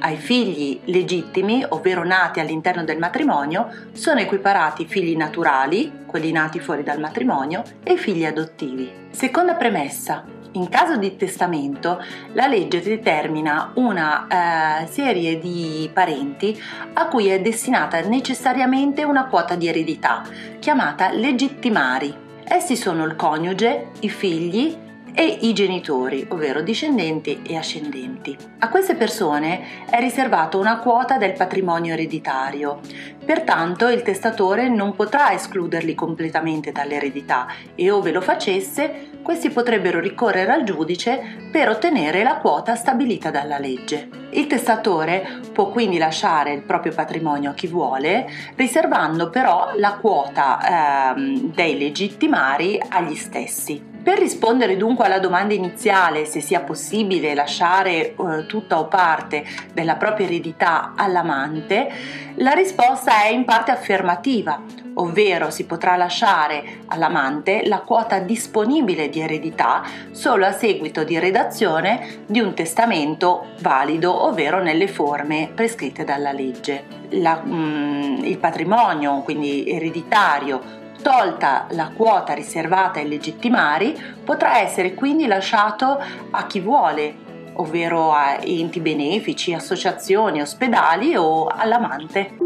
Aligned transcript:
Ai 0.00 0.16
figli 0.16 0.80
legittimi, 0.84 1.62
ovvero 1.68 2.04
nati 2.04 2.40
all'interno 2.40 2.84
del 2.84 2.98
matrimonio, 2.98 3.68
sono 3.92 4.20
equiparati 4.20 4.82
i 4.82 4.86
figli 4.86 5.14
naturali, 5.14 6.04
quelli 6.06 6.32
nati 6.32 6.58
fuori 6.58 6.82
dal 6.82 7.00
matrimonio, 7.00 7.62
e 7.82 7.92
i 7.92 7.98
figli 7.98 8.24
adottivi. 8.24 8.90
Seconda 9.10 9.54
premessa. 9.54 10.33
In 10.54 10.68
caso 10.68 10.96
di 10.96 11.16
testamento, 11.16 12.00
la 12.34 12.46
legge 12.46 12.80
determina 12.80 13.72
una 13.74 14.82
eh, 14.82 14.86
serie 14.86 15.40
di 15.40 15.90
parenti 15.92 16.56
a 16.92 17.08
cui 17.08 17.26
è 17.26 17.40
destinata 17.40 18.00
necessariamente 18.02 19.02
una 19.02 19.26
quota 19.26 19.56
di 19.56 19.66
eredità, 19.66 20.22
chiamata 20.60 21.10
legittimari. 21.10 22.14
Essi 22.44 22.76
sono 22.76 23.04
il 23.04 23.16
coniuge, 23.16 23.88
i 24.00 24.08
figli, 24.08 24.76
e 25.14 25.38
i 25.42 25.52
genitori, 25.52 26.26
ovvero 26.30 26.60
discendenti 26.60 27.42
e 27.46 27.56
ascendenti. 27.56 28.36
A 28.58 28.68
queste 28.68 28.96
persone 28.96 29.86
è 29.88 30.00
riservata 30.00 30.56
una 30.56 30.78
quota 30.78 31.18
del 31.18 31.34
patrimonio 31.34 31.92
ereditario, 31.92 32.80
pertanto 33.24 33.88
il 33.88 34.02
testatore 34.02 34.68
non 34.68 34.94
potrà 34.94 35.32
escluderli 35.32 35.94
completamente 35.94 36.72
dall'eredità 36.72 37.46
e 37.76 37.90
ove 37.90 38.10
lo 38.10 38.20
facesse, 38.20 39.10
questi 39.22 39.50
potrebbero 39.50 40.00
ricorrere 40.00 40.52
al 40.52 40.64
giudice 40.64 41.48
per 41.50 41.68
ottenere 41.68 42.24
la 42.24 42.36
quota 42.38 42.74
stabilita 42.74 43.30
dalla 43.30 43.58
legge. 43.58 44.08
Il 44.30 44.48
testatore 44.48 45.40
può 45.52 45.68
quindi 45.68 45.96
lasciare 45.96 46.52
il 46.52 46.62
proprio 46.62 46.92
patrimonio 46.92 47.50
a 47.50 47.54
chi 47.54 47.68
vuole, 47.68 48.28
riservando 48.56 49.30
però 49.30 49.72
la 49.76 49.94
quota 49.94 51.14
eh, 51.14 51.40
dei 51.54 51.78
legittimari 51.78 52.82
agli 52.88 53.14
stessi. 53.14 53.93
Per 54.04 54.18
rispondere 54.18 54.76
dunque 54.76 55.06
alla 55.06 55.18
domanda 55.18 55.54
iniziale 55.54 56.26
se 56.26 56.42
sia 56.42 56.60
possibile 56.60 57.32
lasciare 57.32 58.14
eh, 58.14 58.44
tutta 58.46 58.78
o 58.78 58.86
parte 58.86 59.46
della 59.72 59.96
propria 59.96 60.26
eredità 60.26 60.92
all'amante, 60.94 61.90
la 62.34 62.50
risposta 62.50 63.22
è 63.22 63.28
in 63.28 63.46
parte 63.46 63.70
affermativa, 63.70 64.62
ovvero 64.96 65.48
si 65.48 65.64
potrà 65.64 65.96
lasciare 65.96 66.80
all'amante 66.88 67.62
la 67.64 67.78
quota 67.78 68.18
disponibile 68.18 69.08
di 69.08 69.20
eredità 69.20 69.82
solo 70.10 70.44
a 70.44 70.52
seguito 70.52 71.02
di 71.02 71.18
redazione 71.18 72.24
di 72.26 72.40
un 72.40 72.52
testamento 72.52 73.52
valido, 73.60 74.26
ovvero 74.26 74.60
nelle 74.62 74.86
forme 74.86 75.50
prescritte 75.54 76.04
dalla 76.04 76.32
legge. 76.32 76.84
La, 77.08 77.40
mm, 77.42 78.24
il 78.24 78.36
patrimonio, 78.36 79.22
quindi 79.22 79.66
ereditario, 79.66 80.82
Tolta 81.04 81.66
la 81.72 81.92
quota 81.94 82.32
riservata 82.32 82.98
ai 82.98 83.06
legittimari, 83.06 83.94
potrà 84.24 84.60
essere 84.60 84.94
quindi 84.94 85.26
lasciato 85.26 86.02
a 86.30 86.46
chi 86.46 86.60
vuole, 86.60 87.14
ovvero 87.56 88.10
a 88.10 88.38
enti 88.42 88.80
benefici, 88.80 89.52
associazioni, 89.52 90.40
ospedali 90.40 91.14
o 91.14 91.48
all'amante. 91.48 92.36